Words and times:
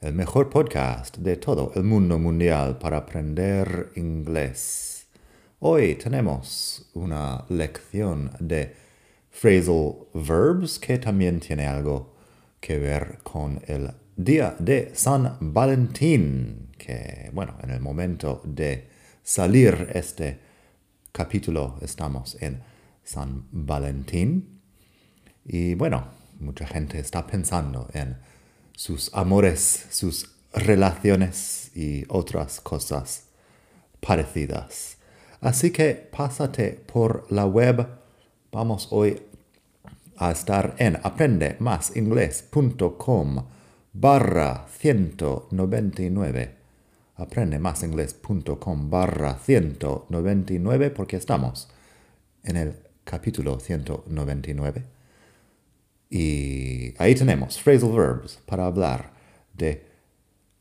el 0.00 0.12
mejor 0.12 0.50
podcast 0.50 1.16
de 1.16 1.36
todo 1.36 1.72
el 1.74 1.82
mundo 1.82 2.18
mundial 2.18 2.76
para 2.78 2.98
aprender 2.98 3.92
inglés. 3.96 5.06
Hoy 5.60 5.94
tenemos 5.94 6.90
una 6.92 7.44
lección 7.48 8.30
de 8.38 8.74
phrasal 9.30 9.94
verbs 10.12 10.78
que 10.78 10.98
también 10.98 11.40
tiene 11.40 11.66
algo 11.66 12.14
que 12.60 12.78
ver 12.78 13.20
con 13.22 13.60
el 13.66 13.90
día 14.14 14.54
de 14.58 14.90
San 14.94 15.38
Valentín, 15.40 16.72
que 16.76 17.30
bueno, 17.32 17.56
en 17.62 17.70
el 17.70 17.80
momento 17.80 18.42
de 18.44 18.88
salir 19.22 19.90
este 19.94 20.38
capítulo 21.10 21.78
estamos 21.80 22.36
en 22.42 22.60
San 23.02 23.46
Valentín 23.50 24.60
y 25.42 25.74
bueno, 25.74 26.04
mucha 26.38 26.66
gente 26.66 26.98
está 26.98 27.26
pensando 27.26 27.88
en 27.94 28.35
sus 28.76 29.12
amores, 29.14 29.86
sus 29.90 30.30
relaciones 30.52 31.72
y 31.74 32.04
otras 32.08 32.60
cosas 32.60 33.24
parecidas. 34.00 34.98
Así 35.40 35.72
que 35.72 35.94
pásate 35.94 36.72
por 36.72 37.26
la 37.30 37.46
web. 37.46 37.88
Vamos 38.52 38.88
hoy 38.90 39.22
a 40.16 40.30
estar 40.30 40.76
en 40.78 40.98
aprendemasingles.com 41.02 43.46
barra 43.92 44.66
199. 44.78 46.54
Aprendemasingles.com 47.16 48.90
barra 48.90 49.38
199 49.38 50.90
porque 50.90 51.16
estamos 51.16 51.68
en 52.44 52.56
el 52.56 52.76
capítulo 53.04 53.58
199 53.58 54.95
y 56.10 56.94
ahí 56.98 57.14
tenemos 57.14 57.60
phrasal 57.60 57.92
verbs 57.92 58.38
para 58.46 58.66
hablar 58.66 59.12
de 59.54 59.84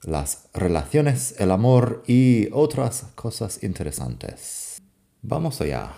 las 0.02 0.50
relaciones, 0.54 1.36
el 1.40 1.52
amor 1.52 2.04
y 2.08 2.50
otras 2.52 3.08
cosas 3.16 3.64
interesantes. 3.64 4.82
Vamos 5.22 5.62
allá. 5.62 5.92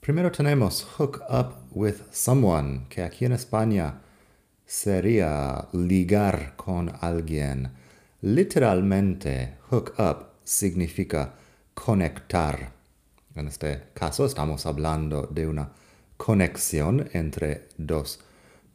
Primero 0.00 0.30
tenemos 0.30 0.84
hook 0.96 1.22
up 1.28 1.54
with 1.72 1.96
someone, 2.12 2.86
que 2.88 3.02
aquí 3.02 3.24
en 3.24 3.32
España 3.32 4.02
sería 4.64 5.66
ligar 5.72 6.54
con 6.56 6.92
alguien. 7.00 7.72
Literalmente, 8.22 9.56
hook 9.70 9.94
up 9.98 10.26
significa 10.44 11.34
conectar. 11.74 12.72
En 13.34 13.48
este 13.48 13.84
caso 13.94 14.26
estamos 14.26 14.64
hablando 14.66 15.22
de 15.22 15.46
una 15.46 15.70
conexión 16.16 17.08
entre 17.12 17.68
dos 17.76 18.20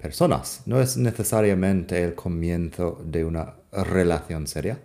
personas. 0.01 0.63
No 0.65 0.81
es 0.81 0.97
necesariamente 0.97 2.03
el 2.03 2.15
comienzo 2.15 2.99
de 3.05 3.23
una 3.23 3.55
relación 3.71 4.47
seria. 4.47 4.79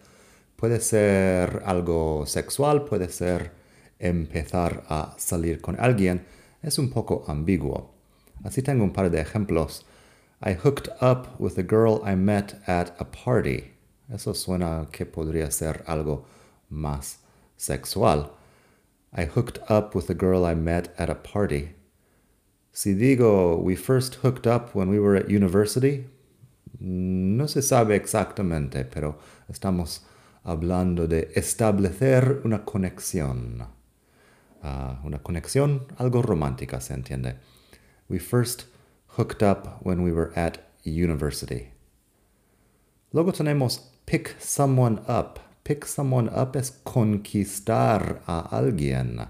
Puede 0.56 0.80
ser 0.80 1.62
algo 1.64 2.24
sexual, 2.26 2.84
puede 2.84 3.08
ser 3.08 3.52
empezar 3.98 4.84
a 4.88 5.14
salir 5.18 5.60
con 5.60 5.80
alguien. 5.80 6.24
Es 6.62 6.78
un 6.78 6.90
poco 6.90 7.24
ambiguo. 7.28 7.94
Así 8.44 8.62
tengo 8.62 8.84
un 8.84 8.92
par 8.92 9.10
de 9.10 9.20
ejemplos. 9.20 9.86
I 10.44 10.52
hooked 10.52 10.88
up 11.00 11.40
with 11.40 11.58
a 11.58 11.62
girl 11.62 12.02
I 12.04 12.14
met 12.14 12.56
at 12.66 12.94
a 12.98 13.04
party. 13.04 13.72
Eso 14.12 14.34
suena 14.34 14.86
que 14.92 15.06
podría 15.06 15.50
ser 15.50 15.82
algo 15.86 16.26
más 16.70 17.18
sexual. 17.56 18.32
I 19.16 19.24
hooked 19.24 19.58
up 19.70 19.94
with 19.94 20.10
a 20.10 20.14
girl 20.14 20.44
I 20.44 20.54
met 20.54 20.94
at 20.98 21.08
a 21.08 21.22
party. 21.22 21.75
Digo 22.84 23.58
we 23.58 23.74
first 23.74 24.16
hooked 24.16 24.46
up 24.46 24.74
when 24.74 24.90
we 24.90 24.98
were 24.98 25.16
at 25.16 25.30
university, 25.30 26.04
no 26.78 27.46
se 27.46 27.62
sabe 27.62 27.96
exactamente, 27.96 28.84
pero 28.84 29.16
estamos 29.48 30.02
hablando 30.44 31.06
de 31.06 31.32
establecer 31.34 32.42
una 32.44 32.64
conexión. 32.64 33.66
Uh, 34.62 34.96
una 35.04 35.22
conexión 35.22 35.86
algo 35.98 36.22
romántica, 36.22 36.80
se 36.80 36.94
entiende. 36.94 37.36
We 38.08 38.18
first 38.18 38.66
hooked 39.16 39.42
up 39.42 39.80
when 39.82 40.02
we 40.02 40.12
were 40.12 40.32
at 40.36 40.58
university. 40.84 41.72
Luego 43.12 43.32
tenemos 43.32 43.80
pick 44.04 44.36
someone 44.38 45.00
up. 45.08 45.40
Pick 45.64 45.86
someone 45.86 46.28
up 46.28 46.54
es 46.54 46.70
conquistar 46.84 48.20
a 48.26 48.48
alguien. 48.52 49.26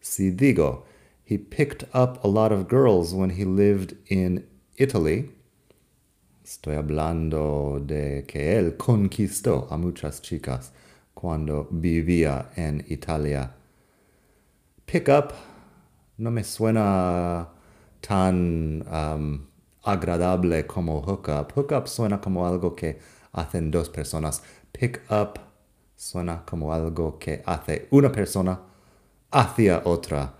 Si 0.00 0.30
digo, 0.32 0.84
he 1.30 1.38
picked 1.38 1.84
up 1.94 2.24
a 2.24 2.26
lot 2.26 2.50
of 2.50 2.66
girls 2.66 3.14
when 3.14 3.30
he 3.30 3.44
lived 3.44 3.94
in 4.08 4.44
Italy. 4.76 5.30
Estoy 6.44 6.74
hablando 6.74 7.78
de 7.86 8.24
que 8.26 8.58
él 8.58 8.76
conquistó 8.76 9.70
a 9.70 9.78
muchas 9.78 10.20
chicas 10.20 10.72
cuando 11.14 11.68
vivía 11.70 12.46
en 12.56 12.84
Italia. 12.88 13.52
Pick 14.86 15.08
up 15.08 15.32
no 16.18 16.32
me 16.32 16.42
suena 16.42 17.46
tan 18.02 18.82
um, 18.90 19.46
agradable 19.86 20.66
como 20.66 21.00
hook 21.00 21.28
up. 21.28 21.52
Hook 21.52 21.70
up 21.70 21.86
suena 21.86 22.20
como 22.20 22.44
algo 22.44 22.74
que 22.74 22.98
hacen 23.32 23.70
dos 23.70 23.88
personas. 23.88 24.42
Pick 24.72 25.00
up 25.08 25.38
suena 25.96 26.44
como 26.44 26.72
algo 26.72 27.20
que 27.20 27.40
hace 27.46 27.86
una 27.92 28.10
persona 28.10 28.58
hacia 29.30 29.82
otra. 29.84 30.39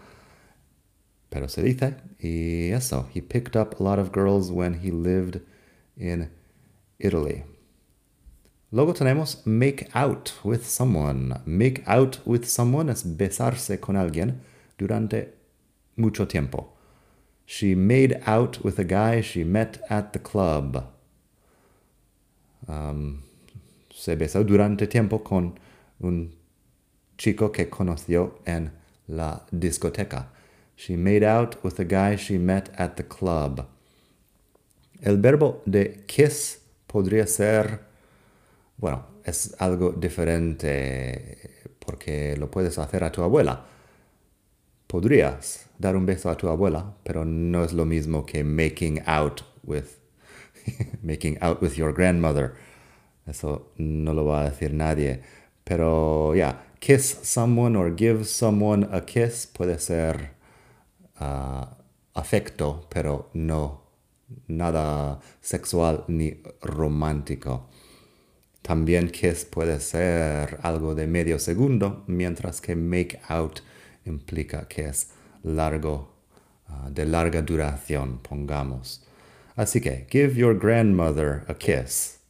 Pero 1.31 1.49
se 1.49 1.63
dice, 1.63 1.97
y 2.19 2.73
eso, 2.73 3.09
he 3.15 3.23
picked 3.23 3.57
up 3.57 3.81
a 3.81 3.83
lot 3.83 3.99
of 3.99 4.13
girls 4.13 4.51
when 4.51 4.81
he 4.83 4.91
lived 4.91 5.41
in 5.97 6.29
Italy. 6.99 7.45
Luego 8.73 8.93
tenemos 8.93 9.45
make 9.47 9.89
out 9.95 10.33
with 10.45 10.65
someone. 10.65 11.41
Make 11.45 11.83
out 11.87 12.21
with 12.25 12.45
someone 12.47 12.91
es 12.91 13.05
besarse 13.05 13.81
con 13.81 13.97
alguien 13.97 14.41
durante 14.79 15.35
mucho 15.97 16.27
tiempo. 16.27 16.73
She 17.47 17.75
made 17.75 18.21
out 18.27 18.65
with 18.65 18.79
a 18.79 18.85
guy 18.85 19.23
she 19.23 19.45
met 19.45 19.81
at 19.89 20.13
the 20.13 20.21
club. 20.21 20.85
Um, 22.69 23.23
se 23.93 24.15
besó 24.15 24.45
durante 24.45 24.87
tiempo 24.87 25.25
con 25.25 25.59
un 26.01 26.33
chico 27.19 27.51
que 27.51 27.69
conoció 27.69 28.39
en 28.47 28.71
la 29.09 29.43
discoteca. 29.51 30.29
She 30.81 30.97
made 30.97 31.23
out 31.23 31.63
with 31.63 31.79
a 31.79 31.85
guy 31.85 32.17
she 32.17 32.39
met 32.39 32.71
at 32.79 32.97
the 32.97 33.03
club. 33.03 33.67
El 35.03 35.19
verbo 35.19 35.61
de 35.67 36.05
kiss 36.07 36.63
podría 36.87 37.27
ser, 37.27 37.81
bueno, 38.79 39.05
es 39.23 39.55
algo 39.59 39.93
diferente 39.93 41.77
porque 41.85 42.35
lo 42.39 42.51
puedes 42.51 42.79
hacer 42.79 43.05
a 43.05 43.13
tu 43.13 43.23
abuela. 43.23 43.67
Podrías 44.87 45.67
dar 45.79 45.97
un 45.97 46.07
beso 46.07 46.31
a 46.31 46.37
tu 46.39 46.49
abuela, 46.49 46.95
pero 47.05 47.27
no 47.27 47.63
es 47.63 47.75
lo 47.75 47.85
mismo 47.85 48.25
que 48.25 48.43
making 48.43 49.03
out 49.05 49.43
with 49.63 49.99
making 51.03 51.37
out 51.43 51.61
with 51.61 51.77
your 51.77 51.93
grandmother. 51.93 52.55
Eso 53.27 53.67
no 53.77 54.15
lo 54.15 54.25
va 54.25 54.47
a 54.47 54.51
decir 54.51 54.73
nadie. 54.73 55.21
Pero 55.63 56.33
ya, 56.33 56.37
yeah, 56.37 56.63
kiss 56.81 57.19
someone 57.23 57.77
or 57.77 57.95
give 57.95 58.25
someone 58.25 58.89
a 58.91 59.03
kiss 59.03 59.47
puede 59.47 59.79
ser 59.79 60.40
afecto, 62.15 62.87
pero 62.91 63.31
no 63.35 63.83
nada 64.49 65.21
sexual 65.41 66.05
ni 66.09 66.43
romántico. 66.63 67.69
También 68.63 69.11
kiss 69.11 69.45
puede 69.45 69.81
ser 69.81 70.59
algo 70.63 70.95
de 70.95 71.07
medio 71.07 71.39
segundo, 71.39 72.05
mientras 72.07 72.61
que 72.61 72.77
make 72.77 73.21
out 73.29 73.61
implica 74.05 74.69
que 74.69 74.89
es 74.89 75.11
largo, 75.43 76.15
ah, 76.69 76.89
de 76.91 77.07
larga 77.07 77.43
duración, 77.43 78.19
pongamos. 78.19 79.03
Así 79.57 79.81
que, 79.81 80.07
give 80.11 80.35
your 80.35 80.59
grandmother 80.59 81.45
a 81.49 81.55
kiss 81.55 82.21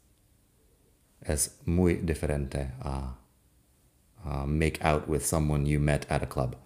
es 1.22 1.58
muy 1.64 1.94
diferente 1.94 2.72
a 2.81 3.16
make 4.46 4.78
out 4.82 5.08
with 5.08 5.25
someone 5.25 5.66
you 5.66 5.78
met 5.78 6.06
at 6.10 6.22
a 6.22 6.26
club. 6.26 6.56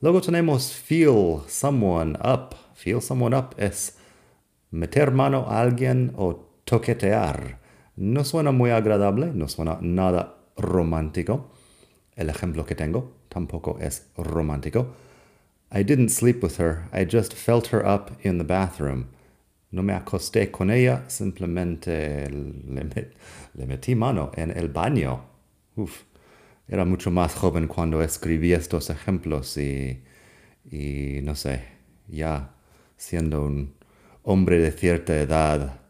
Luego 0.00 0.20
tenemos 0.20 0.72
feel 0.72 1.40
someone 1.48 2.18
up. 2.22 2.54
Feel 2.74 3.00
someone 3.00 3.34
up 3.34 3.54
es 3.56 3.96
meter 4.70 5.10
mano 5.10 5.46
a 5.48 5.60
alguien 5.60 6.12
o 6.16 6.46
toquetear. 6.64 7.58
No 7.96 8.24
suena 8.24 8.52
muy 8.52 8.70
agradable, 8.70 9.32
no 9.32 9.48
suena 9.48 9.78
nada 9.80 10.34
romántico. 10.56 11.50
El 12.14 12.28
ejemplo 12.28 12.66
que 12.66 12.74
tengo 12.74 13.12
tampoco 13.28 13.78
es 13.80 14.08
romántico. 14.16 14.94
I 15.70 15.82
didn't 15.82 16.10
sleep 16.10 16.42
with 16.42 16.58
her, 16.60 16.88
I 16.92 17.04
just 17.04 17.34
felt 17.34 17.72
her 17.72 17.84
up 17.84 18.10
in 18.22 18.38
the 18.38 18.44
bathroom. 18.44 19.06
No 19.70 19.82
me 19.82 19.94
acosté 19.94 20.50
con 20.50 20.70
ella, 20.70 21.04
simplemente 21.08 22.28
le, 22.30 23.66
metí 23.66 23.94
mano 23.94 24.30
en 24.36 24.50
el 24.50 24.68
baño. 24.68 25.22
Uf, 25.76 26.04
era 26.68 26.84
mucho 26.84 27.10
más 27.10 27.34
joven 27.34 27.68
cuando 27.68 28.02
escribí 28.02 28.52
estos 28.52 28.90
ejemplos 28.90 29.56
y, 29.56 30.02
y 30.70 31.20
no 31.22 31.34
sé, 31.34 31.64
ya 32.08 32.54
siendo 32.96 33.44
un 33.44 33.74
hombre 34.22 34.58
de 34.58 34.72
cierta 34.72 35.16
edad, 35.16 35.80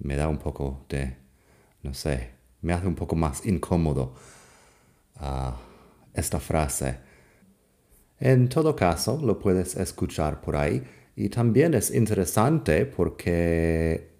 me 0.00 0.16
da 0.16 0.28
un 0.28 0.38
poco 0.38 0.84
de, 0.88 1.16
no 1.82 1.94
sé, 1.94 2.30
me 2.62 2.72
hace 2.72 2.86
un 2.86 2.94
poco 2.94 3.16
más 3.16 3.46
incómodo 3.46 4.14
uh, 5.20 5.52
esta 6.12 6.38
frase. 6.38 6.98
En 8.18 8.48
todo 8.48 8.76
caso, 8.76 9.18
lo 9.22 9.38
puedes 9.38 9.76
escuchar 9.76 10.42
por 10.42 10.56
ahí 10.56 10.82
y 11.16 11.30
también 11.30 11.72
es 11.74 11.90
interesante 11.90 12.84
porque 12.84 14.10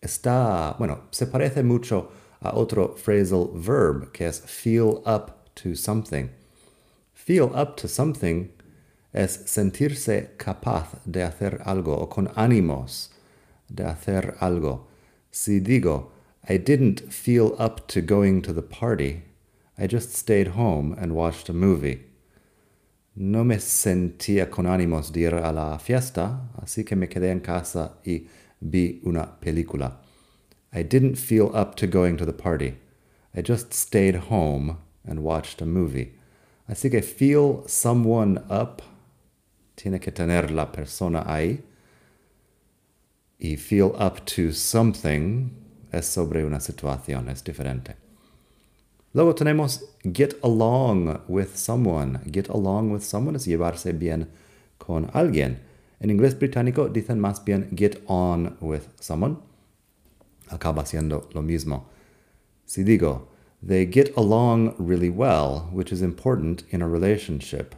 está, 0.00 0.74
bueno, 0.78 1.02
se 1.10 1.28
parece 1.28 1.62
mucho 1.62 2.10
a 2.40 2.56
otro 2.56 2.96
phrasal 2.96 3.50
verb 3.54 4.10
que 4.12 4.26
es 4.26 4.40
feel 4.40 5.00
up 5.06 5.35
to 5.56 5.74
something. 5.74 6.30
Feel 7.14 7.50
up 7.54 7.76
to 7.78 7.88
something 7.88 8.50
es 9.12 9.38
sentirse 9.46 10.36
capaz 10.36 11.00
de 11.04 11.22
hacer 11.22 11.62
algo 11.64 11.98
o 11.98 12.06
con 12.06 12.28
ánimos 12.36 13.08
de 13.68 13.84
hacer 13.84 14.36
algo. 14.40 14.86
Si 15.30 15.58
digo, 15.60 16.12
I 16.48 16.58
didn't 16.58 17.12
feel 17.12 17.56
up 17.58 17.88
to 17.88 18.00
going 18.00 18.42
to 18.42 18.52
the 18.52 18.62
party, 18.62 19.22
I 19.78 19.86
just 19.86 20.14
stayed 20.14 20.48
home 20.48 20.94
and 20.98 21.14
watched 21.14 21.48
a 21.48 21.52
movie. 21.52 22.04
No 23.16 23.42
me 23.42 23.56
sentía 23.56 24.50
con 24.50 24.66
ánimos 24.66 25.12
de 25.12 25.20
ir 25.20 25.34
a 25.34 25.50
la 25.50 25.78
fiesta, 25.78 26.50
así 26.62 26.84
que 26.84 26.94
me 26.94 27.08
quedé 27.08 27.30
en 27.30 27.40
casa 27.40 27.92
y 28.04 28.28
vi 28.60 29.00
una 29.04 29.38
película. 29.40 29.96
I 30.72 30.82
didn't 30.82 31.16
feel 31.16 31.50
up 31.54 31.74
to 31.76 31.86
going 31.86 32.18
to 32.18 32.26
the 32.26 32.32
party. 32.34 32.76
I 33.34 33.40
just 33.40 33.72
stayed 33.72 34.16
home 34.30 34.78
and 35.06 35.20
watched 35.20 35.62
a 35.62 35.66
movie. 35.66 36.12
Así 36.68 36.90
que 36.90 37.02
feel 37.02 37.62
someone 37.66 38.38
up 38.50 38.82
tiene 39.76 40.00
que 40.00 40.10
tener 40.10 40.50
la 40.50 40.72
persona 40.72 41.24
ahí. 41.26 41.62
Y 43.38 43.56
feel 43.56 43.92
up 43.98 44.24
to 44.24 44.52
something 44.52 45.50
es 45.92 46.06
sobre 46.06 46.44
una 46.44 46.60
situación, 46.60 47.28
es 47.28 47.44
diferente. 47.44 47.96
Luego 49.12 49.34
tenemos 49.34 49.84
get 50.02 50.34
along 50.42 51.20
with 51.28 51.54
someone. 51.54 52.20
Get 52.30 52.50
along 52.50 52.92
with 52.92 53.02
someone 53.02 53.36
es 53.36 53.46
llevarse 53.46 53.92
bien 53.92 54.28
con 54.78 55.10
alguien. 55.12 55.60
En 56.00 56.10
inglés 56.10 56.38
británico 56.38 56.88
dicen 56.88 57.18
más 57.18 57.42
bien 57.44 57.68
get 57.74 58.02
on 58.06 58.56
with 58.60 58.82
someone. 59.00 59.38
Acaba 60.48 60.84
siendo 60.84 61.28
lo 61.32 61.42
mismo. 61.42 61.88
Si 62.64 62.82
digo, 62.82 63.28
they 63.66 63.84
get 63.84 64.16
along 64.16 64.74
really 64.78 65.10
well, 65.10 65.68
which 65.72 65.90
is 65.90 66.00
important 66.00 66.62
in 66.70 66.80
a 66.82 66.88
relationship. 66.88 67.74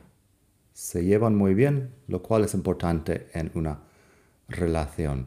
Se 0.75 1.01
llevan 1.01 1.35
muy 1.35 1.55
bien, 1.55 1.93
lo 2.09 2.19
cual 2.19 2.45
es 2.45 2.53
importante 2.55 3.23
en 3.35 3.51
una 3.55 3.79
relación. 4.51 5.27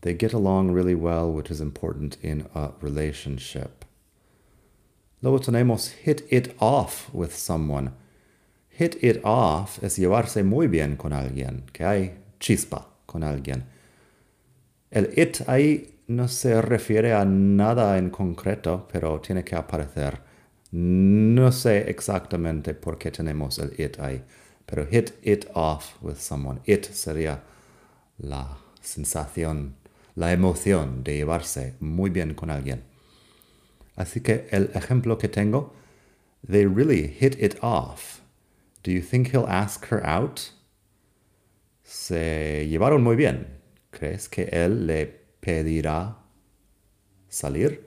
They 0.00 0.14
get 0.14 0.32
along 0.32 0.72
really 0.72 0.94
well, 0.94 1.30
which 1.30 1.50
is 1.50 1.60
important 1.60 2.16
in 2.22 2.46
a 2.54 2.72
relationship. 2.80 3.84
Luego 5.22 5.38
tenemos 5.38 5.90
hit 6.04 6.22
it 6.30 6.54
off 6.60 7.12
with 7.12 7.34
someone. 7.34 7.92
Hit 8.70 8.96
it 9.02 9.20
off 9.22 9.82
es 9.82 9.98
llevarse 9.98 10.42
muy 10.44 10.66
bien 10.66 10.96
con 10.96 11.12
alguien, 11.12 11.64
que 11.72 11.84
hay 11.84 12.14
chispa 12.40 12.86
con 13.06 13.22
alguien. 13.22 13.64
El 14.90 15.12
it 15.16 15.42
ahí 15.46 15.93
no 16.06 16.28
se 16.28 16.60
refiere 16.60 17.14
a 17.14 17.24
nada 17.24 17.98
en 17.98 18.10
concreto, 18.10 18.86
pero 18.92 19.20
tiene 19.20 19.44
que 19.44 19.54
aparecer. 19.54 20.20
No 20.72 21.52
sé 21.52 21.90
exactamente 21.90 22.74
por 22.74 22.98
qué 22.98 23.10
tenemos 23.10 23.58
el 23.58 23.72
it 23.80 23.98
ahí, 24.00 24.22
pero 24.66 24.86
hit 24.86 25.12
it 25.22 25.46
off 25.54 25.96
with 26.02 26.16
someone. 26.16 26.60
It 26.66 26.84
sería 26.86 27.42
la 28.18 28.58
sensación, 28.80 29.76
la 30.14 30.32
emoción 30.32 31.02
de 31.04 31.16
llevarse 31.16 31.74
muy 31.80 32.10
bien 32.10 32.34
con 32.34 32.50
alguien. 32.50 32.82
Así 33.96 34.20
que 34.20 34.48
el 34.50 34.70
ejemplo 34.74 35.16
que 35.18 35.28
tengo, 35.28 35.72
they 36.46 36.66
really 36.66 37.08
hit 37.08 37.40
it 37.40 37.56
off. 37.62 38.20
Do 38.82 38.90
you 38.90 39.00
think 39.00 39.28
he'll 39.28 39.48
ask 39.48 39.86
her 39.90 40.04
out? 40.04 40.52
Se 41.82 42.66
llevaron 42.68 43.02
muy 43.02 43.16
bien. 43.16 43.46
¿Crees 43.90 44.28
que 44.28 44.48
él 44.50 44.86
le 44.86 45.23
pedirá 45.44 46.14
salir? 47.28 47.80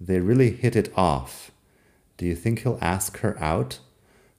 They 0.00 0.20
really 0.20 0.50
hit 0.50 0.76
it 0.76 0.92
off. 0.96 1.50
Do 2.16 2.26
you 2.26 2.34
think 2.34 2.60
he'll 2.60 2.78
ask 2.80 3.18
her 3.20 3.36
out? 3.42 3.78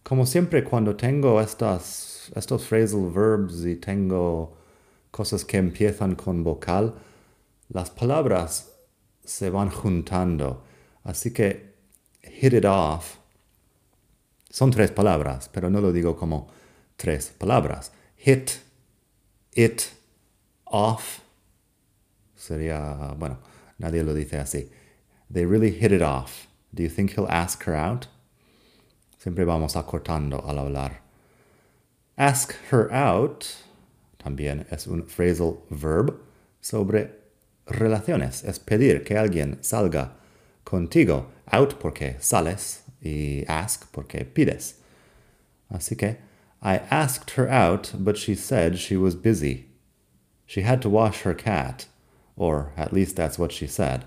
Como 0.04 0.26
siempre 0.26 0.62
cuando 0.64 0.94
tengo 0.94 1.40
estas, 1.40 2.32
estos 2.36 2.68
phrasal 2.68 3.12
verbs 3.12 3.66
y 3.66 3.76
tengo 3.76 4.56
cosas 5.12 5.44
que 5.44 5.58
empiezan 5.58 6.16
con 6.16 6.44
vocal, 6.44 6.94
las 7.74 7.90
palabras 7.90 8.70
se 9.26 9.50
van 9.50 9.72
juntando. 9.72 10.62
Así 11.04 11.34
que 11.34 11.74
hit 12.22 12.54
it 12.54 12.66
off 12.66 13.18
son 14.56 14.72
tres 14.72 14.92
palabras, 14.92 15.50
pero 15.52 15.70
no 15.70 15.82
lo 15.82 15.92
digo 15.92 16.16
como 16.16 16.48
tres 16.96 17.34
palabras. 17.38 17.92
Hit 18.16 18.62
it 19.54 19.92
off 20.66 21.25
sería, 22.46 23.16
bueno, 23.18 23.40
nadie 23.80 24.04
lo 24.04 24.14
dice 24.14 24.38
así. 24.38 24.70
They 25.30 25.46
really 25.46 25.72
hit 25.72 25.92
it 25.92 26.02
off. 26.02 26.48
Do 26.74 26.84
you 26.84 26.90
think 26.90 27.12
he'll 27.12 27.28
ask 27.30 27.64
her 27.64 27.76
out? 27.76 28.08
Siempre 29.18 29.46
vamos 29.46 29.76
acortando 29.76 30.48
al 30.48 30.58
hablar. 30.58 31.02
Ask 32.18 32.56
her 32.70 32.92
out 32.92 33.66
también 34.26 34.66
es 34.72 34.88
un 34.88 35.04
phrasal 35.04 35.60
verb 35.70 36.20
sobre 36.60 37.12
relaciones. 37.68 38.44
Es 38.44 38.58
pedir 38.58 39.04
que 39.06 39.16
alguien 39.16 39.60
salga 39.62 40.14
contigo. 40.66 41.28
Out 41.52 41.80
porque 41.80 42.16
sales 42.20 42.82
y 43.04 43.46
ask 43.48 43.92
porque 43.92 44.26
pides. 44.26 44.76
Así 45.72 45.96
que, 45.96 46.18
I 46.62 46.82
asked 46.90 47.32
her 47.38 47.48
out, 47.48 47.94
but 48.00 48.18
she 48.18 48.34
said 48.34 48.80
she 48.80 48.98
was 48.98 49.16
busy. 49.16 49.68
She 50.48 50.62
had 50.62 50.82
to 50.82 50.90
wash 50.90 51.22
her 51.22 51.36
cat. 51.36 51.86
Or 52.36 52.72
at 52.76 52.94
least 52.94 53.16
that's 53.16 53.40
what 53.40 53.52
she 53.52 53.68
said. 53.68 54.06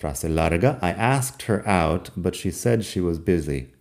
Frase 0.00 0.28
larga, 0.28 0.78
I 0.82 0.90
asked 0.90 1.42
her 1.42 1.66
out, 1.66 2.10
but 2.16 2.34
she 2.34 2.50
said 2.50 2.84
she 2.84 3.00
was 3.00 3.18
busy. 3.18 3.72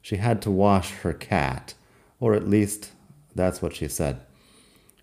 She 0.00 0.16
had 0.16 0.40
to 0.42 0.50
wash 0.50 0.92
her 1.02 1.12
cat, 1.12 1.74
or 2.20 2.34
at 2.34 2.48
least 2.48 2.92
that's 3.34 3.60
what 3.60 3.74
she 3.74 3.88
said. 3.88 4.20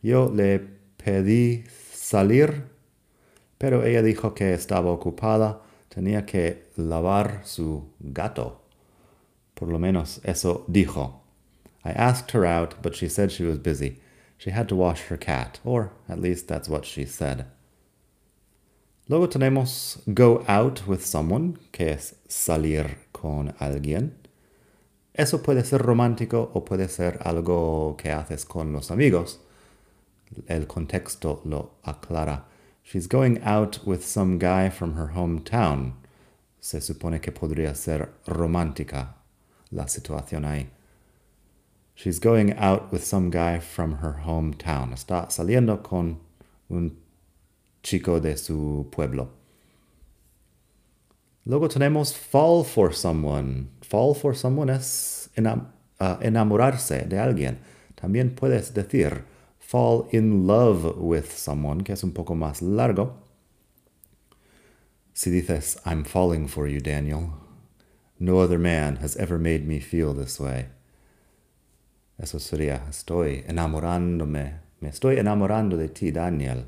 Yo 0.01 0.25
le 0.25 0.60
pedí 0.98 1.68
salir, 1.91 2.63
pero 3.60 3.82
ella 3.82 4.01
dijo 4.01 4.34
que 4.34 4.53
estaba 4.53 4.98
ocupada, 4.98 5.58
tenía 5.89 6.25
que 6.25 6.58
lavar 6.77 7.46
su 7.46 7.89
gato. 8.13 8.60
Por 9.56 9.68
lo 9.68 9.77
menos 9.77 10.20
eso 10.24 10.63
dijo. 10.72 11.15
I 11.84 11.91
asked 11.91 12.32
her 12.32 12.46
out, 12.46 12.75
but 12.82 12.96
she 12.96 13.10
said 13.10 13.32
she 13.32 13.44
was 13.44 13.58
busy. 13.58 14.00
She 14.42 14.50
had 14.50 14.68
to 14.70 14.76
wash 14.76 15.04
her 15.04 15.18
cat, 15.18 15.60
or 15.64 15.92
at 16.10 16.20
least 16.20 16.48
that's 16.48 16.68
what 16.68 16.84
she 16.84 17.06
said. 17.06 17.46
Luego 19.08 19.28
tenemos 19.28 20.02
go 20.16 20.44
out 20.48 20.88
with 20.88 21.06
someone, 21.06 21.60
que 21.72 21.90
es 21.90 22.16
salir 22.28 22.96
con 23.14 23.54
alguien. 23.60 24.14
Eso 25.14 25.38
puede 25.44 25.64
ser 25.64 25.84
romántico 25.84 26.50
o 26.56 26.62
puede 26.62 26.90
ser 26.90 27.20
algo 27.24 27.96
que 28.00 28.10
haces 28.10 28.44
con 28.44 28.74
los 28.74 28.90
amigos. 28.90 29.38
El 30.48 30.66
contexto 30.66 31.42
lo 31.46 31.74
aclara. 31.86 32.46
She's 32.82 33.06
going 33.06 33.44
out 33.44 33.86
with 33.86 34.04
some 34.04 34.40
guy 34.40 34.70
from 34.72 34.96
her 34.96 35.10
hometown. 35.14 35.94
Se 36.60 36.80
supone 36.80 37.22
que 37.22 37.32
podría 37.32 37.76
ser 37.76 38.10
romántica 38.26 39.10
la 39.72 39.88
situación 39.88 40.46
ahí. 40.46 40.68
She's 42.01 42.17
going 42.17 42.58
out 42.58 42.91
with 42.91 43.03
some 43.03 43.29
guy 43.29 43.60
from 43.60 43.98
her 43.98 44.22
hometown. 44.25 44.91
Está 44.91 45.29
saliendo 45.29 45.84
con 45.84 46.20
un 46.67 46.98
chico 47.84 48.20
de 48.20 48.36
su 48.38 48.88
pueblo. 48.89 49.29
Luego 51.46 51.67
tenemos 51.67 52.13
fall 52.17 52.63
for 52.63 52.91
someone. 52.91 53.70
Fall 53.84 54.15
for 54.15 54.34
someone 54.34 54.72
es 54.72 55.29
uh, 55.38 56.17
enamorarse 56.24 57.08
de 57.08 57.17
alguien. 57.17 57.60
También 57.96 58.36
puedes 58.36 58.74
decir 58.74 59.22
fall 59.60 60.08
in 60.12 60.48
love 60.48 60.98
with 60.98 61.31
someone, 61.31 61.81
que 61.84 61.93
es 61.93 62.03
un 62.03 62.13
poco 62.13 62.34
más 62.34 62.63
largo. 62.63 63.13
Si 65.13 65.29
dices, 65.29 65.79
I'm 65.86 66.03
falling 66.03 66.48
for 66.48 66.67
you, 66.67 66.79
Daniel, 66.79 67.34
no 68.20 68.39
other 68.39 68.58
man 68.58 68.96
has 68.96 69.15
ever 69.17 69.38
made 69.38 69.67
me 69.67 69.79
feel 69.79 70.15
this 70.15 70.39
way. 70.39 70.70
Eso 72.22 72.40
sería, 72.40 72.86
estoy 72.88 73.44
enamorándome, 73.48 74.54
me 74.80 74.90
estoy 74.90 75.18
enamorando 75.18 75.75
de 75.75 75.90
ti, 75.90 76.12
Daniel. 76.12 76.66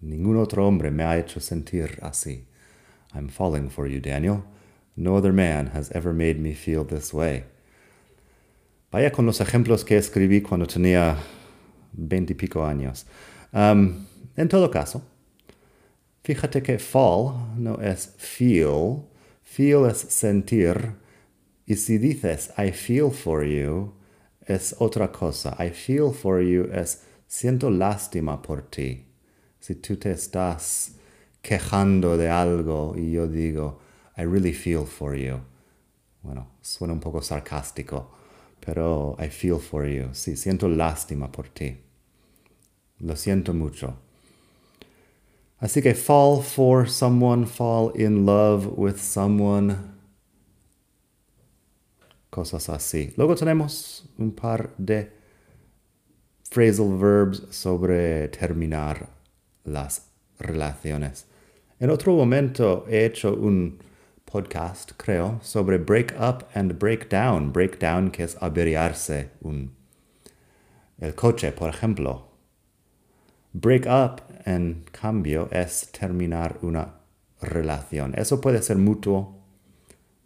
Ningún 0.00 0.36
otro 0.36 0.66
hombre 0.66 0.90
me 0.90 1.04
ha 1.04 1.16
hecho 1.16 1.38
sentir 1.38 1.98
así. 2.02 2.44
I'm 3.14 3.28
falling 3.28 3.70
for 3.70 3.86
you, 3.86 4.00
Daniel. 4.00 4.42
No 4.96 5.14
other 5.14 5.32
man 5.32 5.70
has 5.72 5.94
ever 5.94 6.12
made 6.12 6.40
me 6.40 6.54
feel 6.54 6.84
this 6.84 7.14
way. 7.14 7.44
Vaya 8.90 9.12
con 9.12 9.26
los 9.26 9.40
ejemplos 9.40 9.84
que 9.84 9.96
escribí 9.96 10.42
cuando 10.42 10.66
tenía 10.66 11.16
veintipico 11.92 12.64
años. 12.64 13.06
Um, 13.52 14.06
en 14.36 14.48
todo 14.48 14.72
caso, 14.72 15.02
fíjate 16.24 16.62
que 16.62 16.80
fall 16.80 17.54
no 17.56 17.80
es 17.80 18.14
feel, 18.18 19.04
feel 19.42 19.88
es 19.88 19.98
sentir, 19.98 20.94
y 21.64 21.76
si 21.76 21.98
dices 21.98 22.52
I 22.58 22.72
feel 22.72 23.12
for 23.12 23.44
you, 23.44 23.92
es 24.54 24.74
otra 24.78 25.12
cosa. 25.12 25.56
I 25.58 25.70
feel 25.70 26.12
for 26.12 26.40
you 26.40 26.68
es 26.72 27.02
siento 27.26 27.70
lástima 27.70 28.42
por 28.42 28.62
ti. 28.62 29.06
Si 29.60 29.76
tú 29.76 29.96
te 29.96 30.10
estás 30.10 30.92
quejando 31.40 32.16
de 32.16 32.28
algo 32.28 32.94
y 32.96 33.12
yo 33.12 33.28
digo, 33.28 33.80
I 34.16 34.22
really 34.22 34.52
feel 34.52 34.86
for 34.86 35.14
you. 35.14 35.40
Bueno, 36.22 36.48
suena 36.60 36.92
un 36.92 37.00
poco 37.00 37.22
sarcástico, 37.22 38.10
pero 38.64 39.16
I 39.18 39.28
feel 39.28 39.58
for 39.58 39.86
you. 39.86 40.08
Sí, 40.12 40.36
siento 40.36 40.68
lástima 40.68 41.30
por 41.30 41.48
ti. 41.48 41.78
Lo 42.98 43.16
siento 43.16 43.54
mucho. 43.54 43.94
Así 45.58 45.80
que 45.82 45.94
fall 45.94 46.42
for 46.42 46.88
someone, 46.88 47.46
fall 47.46 47.92
in 47.94 48.26
love 48.26 48.66
with 48.76 48.96
someone. 48.96 49.76
Cosas 52.30 52.68
así. 52.68 53.12
Luego 53.16 53.34
tenemos 53.34 54.08
un 54.18 54.32
par 54.32 54.70
de 54.78 55.10
phrasal 56.48 56.96
verbs 56.96 57.42
sobre 57.50 58.28
terminar 58.28 59.08
las 59.64 60.08
relaciones. 60.38 61.26
En 61.78 61.90
otro 61.90 62.14
momento 62.14 62.84
he 62.88 63.04
hecho 63.04 63.34
un 63.34 63.78
podcast, 64.24 64.92
creo, 64.96 65.40
sobre 65.42 65.78
break 65.78 66.14
up 66.20 66.46
and 66.54 66.78
break 66.78 67.08
down. 67.08 67.52
Break 67.52 67.78
down 67.80 68.10
que 68.10 68.24
es 68.24 68.36
averiarse 68.40 69.30
un, 69.40 69.72
el 70.98 71.14
coche, 71.14 71.52
por 71.52 71.68
ejemplo. 71.68 72.28
Break 73.52 73.86
up, 73.86 74.22
en 74.46 74.84
cambio, 74.92 75.48
es 75.50 75.90
terminar 75.90 76.58
una 76.62 77.00
relación. 77.40 78.14
Eso 78.16 78.40
puede 78.40 78.62
ser 78.62 78.76
mutuo. 78.76 79.39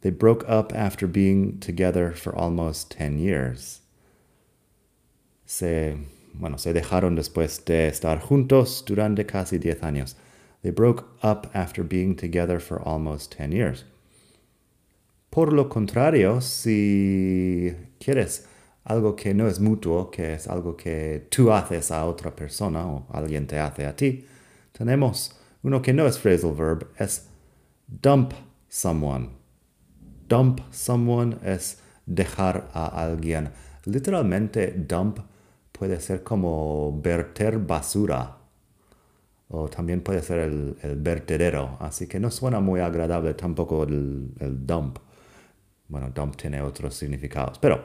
They 0.05 0.11
broke 0.11 0.45
up 0.47 0.75
after 0.75 1.07
being 1.07 1.59
together 1.61 2.13
for 2.13 2.37
almost 2.37 2.91
10 2.91 3.19
years. 3.19 3.81
Se, 5.47 5.97
bueno, 6.35 6.59
se 6.59 6.75
dejaron 6.75 7.17
después 7.17 7.65
de 7.65 7.89
estar 7.89 8.21
juntos 8.21 8.85
durante 8.85 9.25
casi 9.25 9.57
10 9.57 9.81
años. 9.81 10.15
They 10.61 10.73
broke 10.73 11.07
up 11.23 11.51
after 11.55 11.83
being 11.83 12.17
together 12.17 12.61
for 12.61 12.87
almost 12.87 13.33
10 13.39 13.53
years. 13.53 13.85
Por 15.31 15.55
lo 15.55 15.71
contrario, 15.71 16.43
si 16.43 17.75
quieres 17.99 18.47
algo 18.85 19.17
que 19.17 19.33
no 19.33 19.47
es 19.47 19.59
mutuo, 19.59 20.11
que 20.11 20.35
es 20.35 20.47
algo 20.47 20.77
que 20.77 21.29
tú 21.31 21.51
haces 21.51 21.91
a 21.91 22.05
otra 22.05 22.37
persona 22.37 22.87
o 22.87 23.07
alguien 23.11 23.47
te 23.47 23.59
hace 23.59 23.87
a 23.87 23.97
ti, 23.97 24.27
tenemos 24.75 25.31
uno 25.63 25.81
que 25.81 25.95
no 25.95 26.07
es 26.07 26.19
phrasal 26.19 26.53
verb, 26.53 26.89
es 26.99 27.27
dump 27.89 28.35
someone. 28.69 29.44
Dump 30.29 30.61
someone 30.71 31.37
es 31.43 31.81
dejar 32.07 32.71
a 32.73 32.87
alguien. 32.87 33.51
Literalmente 33.85 34.73
dump 34.73 35.19
puede 35.73 36.01
ser 36.01 36.23
como 36.23 37.01
verter 37.03 37.59
basura 37.59 38.39
o 39.49 39.69
también 39.69 40.01
puede 40.01 40.23
ser 40.23 40.41
el, 40.41 40.77
vertedero, 40.97 41.77
así 41.81 42.07
que 42.07 42.19
no 42.19 42.31
suena 42.31 42.61
muy 42.61 42.81
agradable 42.81 43.35
tampoco 43.35 43.85
el, 43.85 44.31
el 44.41 44.67
dump. 44.67 44.99
Bueno, 45.89 46.11
dump 46.15 46.37
tiene 46.37 46.61
otros 46.63 46.95
significados, 46.95 47.59
pero 47.59 47.85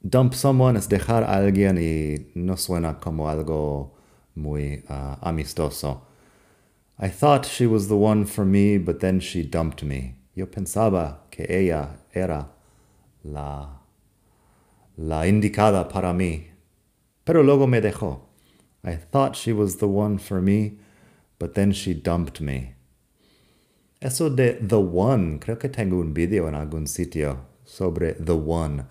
dump 0.00 0.32
someone 0.32 0.78
es 0.78 0.88
dejar 0.88 1.24
a 1.24 1.34
alguien 1.34 1.78
y 1.78 2.30
no 2.34 2.56
suena 2.56 2.98
como 2.98 3.28
algo 3.28 3.94
muy 4.34 4.84
uh, 4.88 5.16
amistoso. 5.20 6.06
I 6.98 7.08
thought 7.08 7.46
she 7.46 7.66
was 7.66 7.88
the 7.88 7.94
one 7.94 8.24
for 8.24 8.44
me, 8.44 8.78
but 8.78 9.00
then 9.00 9.20
she 9.20 9.42
dumped 9.42 9.84
me. 9.84 10.17
Yo 10.38 10.48
pensaba 10.48 11.26
que 11.32 11.46
ella 11.48 11.96
era 12.12 12.52
la, 13.24 13.80
la 14.96 15.26
indicada 15.26 15.88
para 15.88 16.12
mí, 16.12 16.46
pero 17.24 17.42
luego 17.42 17.66
me 17.66 17.80
dejó. 17.80 18.20
I 18.84 18.94
thought 18.94 19.34
she 19.34 19.52
was 19.52 19.78
the 19.78 19.88
one 19.88 20.16
for 20.16 20.40
me, 20.40 20.78
but 21.40 21.54
then 21.54 21.72
she 21.72 21.92
dumped 21.92 22.40
me. 22.40 22.76
Eso 24.00 24.30
de 24.30 24.60
the 24.60 24.78
one, 24.78 25.40
creo 25.40 25.58
que 25.58 25.68
tengo 25.68 25.98
un 25.98 26.14
video 26.14 26.46
en 26.46 26.54
algún 26.54 26.86
sitio 26.86 27.38
sobre 27.64 28.12
the 28.12 28.36
one. 28.36 28.84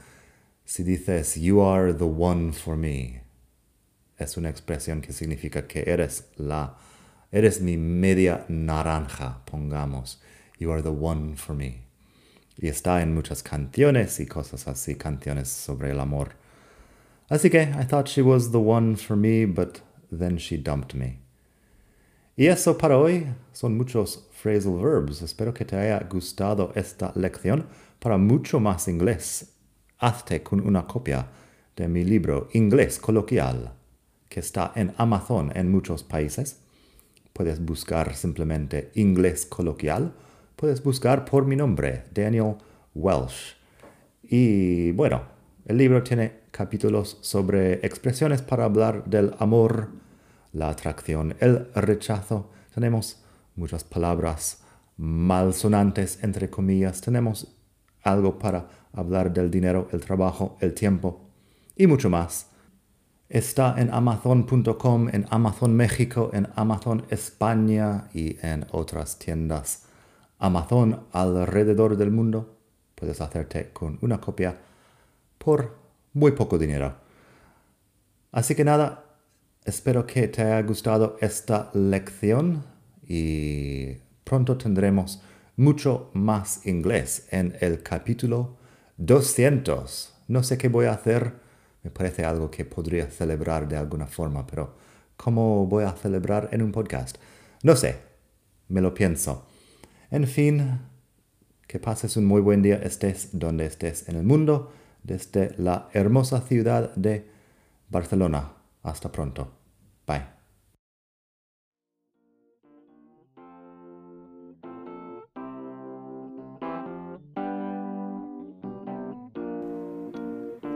Si 0.65 0.83
dices, 0.83 1.37
you 1.37 1.61
are 1.61 1.93
the 1.93 2.07
one 2.07 2.51
for 2.51 2.75
me, 2.75 3.21
es 4.19 4.35
una 4.35 4.49
expresión 4.49 4.99
que 4.99 5.13
significa 5.13 5.65
que 5.65 5.85
eres 5.87 6.25
la, 6.35 6.75
eres 7.31 7.61
mi 7.61 7.77
media 7.77 8.43
naranja, 8.49 9.45
pongamos. 9.45 10.19
You 10.57 10.71
are 10.71 10.81
the 10.81 10.89
one 10.89 11.35
for 11.35 11.55
me. 11.55 11.83
Y 12.57 12.67
está 12.67 13.01
en 13.01 13.13
muchas 13.13 13.43
canciones 13.43 14.19
y 14.19 14.25
cosas 14.25 14.67
así, 14.67 14.95
canciones 14.95 15.47
sobre 15.47 15.91
el 15.91 15.99
amor. 15.99 16.35
Así 17.29 17.49
que 17.49 17.61
I 17.61 17.85
thought 17.85 18.07
she 18.07 18.21
was 18.21 18.51
the 18.51 18.57
one 18.57 18.95
for 18.95 19.15
me, 19.15 19.45
but 19.45 19.81
then 20.11 20.37
she 20.37 20.57
dumped 20.57 20.95
me. 20.95 21.19
Y 22.35 22.47
eso 22.47 22.77
para 22.77 22.97
hoy 22.97 23.27
son 23.51 23.77
muchos 23.77 24.27
phrasal 24.31 24.79
verbs. 24.79 25.21
Espero 25.21 25.53
que 25.53 25.65
te 25.65 25.75
haya 25.75 25.99
gustado 26.09 26.71
esta 26.75 27.11
lección. 27.15 27.65
Para 27.99 28.17
mucho 28.17 28.59
más 28.59 28.87
inglés 28.87 29.53
hazte 29.99 30.43
con 30.43 30.65
una 30.65 30.85
copia 30.85 31.27
de 31.75 31.87
mi 31.87 32.03
libro 32.03 32.49
Inglés 32.53 32.99
Coloquial, 32.99 33.73
que 34.29 34.39
está 34.39 34.71
en 34.75 34.93
Amazon 34.97 35.51
en 35.55 35.71
muchos 35.71 36.03
países. 36.03 36.59
Puedes 37.33 37.63
buscar 37.63 38.15
simplemente 38.15 38.91
Inglés 38.95 39.45
Coloquial. 39.45 40.13
Puedes 40.57 40.81
buscar 40.81 41.23
por 41.23 41.45
mi 41.45 41.55
nombre, 41.55 42.05
Daniel 42.11 42.55
Welsh. 42.95 43.55
Y 44.23 44.91
bueno, 44.93 45.21
el 45.65 45.77
libro 45.77 46.01
tiene 46.01 46.39
capítulos 46.49 47.19
sobre 47.21 47.73
expresiones 47.85 48.41
para 48.41 48.65
hablar 48.65 49.05
del 49.05 49.35
amor, 49.37 49.89
la 50.53 50.69
atracción, 50.69 51.35
el 51.41 51.71
rechazo. 51.75 52.49
Tenemos 52.73 53.21
muchas 53.55 53.83
palabras 53.83 54.63
malsonantes, 54.97 56.23
entre 56.23 56.49
comillas. 56.49 57.01
Tenemos 57.01 57.55
algo 58.01 58.39
para 58.39 58.67
hablar 58.93 59.31
del 59.31 59.51
dinero, 59.51 59.87
el 59.91 60.01
trabajo, 60.01 60.57
el 60.59 60.73
tiempo 60.73 61.29
y 61.75 61.85
mucho 61.85 62.09
más. 62.09 62.47
Está 63.29 63.75
en 63.77 63.93
amazon.com, 63.93 65.09
en 65.13 65.27
Amazon 65.29 65.75
México, 65.75 66.31
en 66.33 66.47
Amazon 66.55 67.05
España 67.11 68.09
y 68.11 68.37
en 68.41 68.65
otras 68.71 69.19
tiendas 69.19 69.86
Amazon 70.39 71.07
alrededor 71.11 71.97
del 71.97 72.11
mundo. 72.11 72.57
Puedes 72.95 73.21
hacerte 73.21 73.71
con 73.71 73.97
una 74.01 74.19
copia 74.19 74.57
por 75.37 75.75
muy 76.13 76.31
poco 76.31 76.57
dinero. 76.57 76.95
Así 78.31 78.55
que 78.55 78.63
nada, 78.63 79.05
espero 79.65 80.05
que 80.05 80.27
te 80.27 80.41
haya 80.41 80.61
gustado 80.61 81.17
esta 81.21 81.69
lección 81.73 82.63
y 83.07 83.93
pronto 84.23 84.57
tendremos 84.57 85.21
mucho 85.55 86.11
más 86.13 86.65
inglés 86.65 87.27
en 87.31 87.57
el 87.61 87.81
capítulo 87.81 88.57
200. 88.97 90.13
No 90.27 90.43
sé 90.43 90.57
qué 90.57 90.67
voy 90.67 90.85
a 90.85 90.93
hacer. 90.93 91.33
Me 91.83 91.89
parece 91.89 92.25
algo 92.25 92.51
que 92.51 92.65
podría 92.65 93.09
celebrar 93.09 93.67
de 93.67 93.77
alguna 93.77 94.07
forma, 94.07 94.45
pero 94.45 94.75
¿cómo 95.15 95.65
voy 95.65 95.85
a 95.85 95.91
celebrar 95.93 96.49
en 96.51 96.61
un 96.61 96.71
podcast? 96.71 97.17
No 97.63 97.75
sé. 97.75 97.99
Me 98.67 98.81
lo 98.81 98.93
pienso. 98.93 99.46
En 100.09 100.25
fin, 100.25 100.79
que 101.67 101.79
pases 101.79 102.17
un 102.17 102.25
muy 102.25 102.41
buen 102.41 102.61
día 102.61 102.75
estés 102.77 103.29
donde 103.33 103.65
estés 103.65 104.07
en 104.07 104.15
el 104.15 104.23
mundo, 104.23 104.71
desde 105.03 105.53
la 105.57 105.89
hermosa 105.93 106.41
ciudad 106.41 106.93
de 106.95 107.27
Barcelona. 107.89 108.51
Hasta 108.83 109.11
pronto. 109.11 109.51
Bye. 110.05 110.37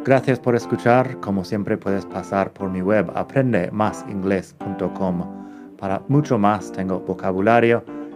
Gracias 0.03 0.39
por 0.39 0.55
escuchar. 0.55 1.19
Como 1.19 1.45
siempre 1.45 1.77
puedes 1.77 2.07
pasar 2.07 2.51
por 2.53 2.69
mi 2.69 2.81
web 2.81 3.11
aprendemasingles.com. 3.15 5.41
Para 5.77 6.01
mucho 6.07 6.39
más 6.39 6.71
tengo 6.71 6.99
vocabulario, 6.99 7.85